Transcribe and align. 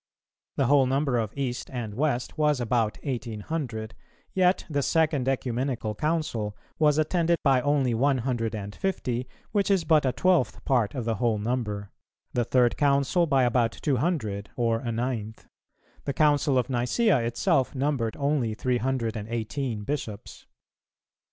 The 0.55 0.65
whole 0.65 0.87
number 0.87 1.19
of 1.19 1.31
East 1.37 1.69
and 1.69 1.93
West 1.93 2.35
was 2.35 2.59
about 2.59 2.97
eighteen 3.03 3.41
hundred, 3.41 3.93
yet 4.33 4.65
the 4.67 4.81
second 4.81 5.29
Ecumenical 5.29 5.93
Council 5.93 6.57
was 6.79 6.97
attended 6.97 7.37
by 7.43 7.61
only 7.61 7.93
one 7.93 8.17
hundred 8.17 8.55
and 8.55 8.73
fifty, 8.73 9.27
which 9.51 9.69
is 9.69 9.83
but 9.83 10.03
a 10.03 10.11
twelfth 10.11 10.65
part 10.65 10.95
of 10.95 11.05
the 11.05 11.17
whole 11.17 11.37
number; 11.37 11.91
the 12.33 12.43
Third 12.43 12.77
Council 12.77 13.27
by 13.27 13.43
about 13.43 13.73
two 13.73 13.97
hundred, 13.97 14.49
or 14.55 14.79
a 14.79 14.91
ninth; 14.91 15.45
the 16.05 16.13
Council 16.13 16.57
of 16.57 16.67
Nicæa 16.67 17.23
itself 17.23 17.75
numbered 17.75 18.17
only 18.17 18.55
three 18.55 18.79
hundred 18.79 19.15
and 19.15 19.29
eighteen 19.29 19.83
Bishops. 19.83 20.47